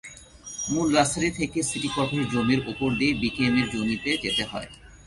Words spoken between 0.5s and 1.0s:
মূল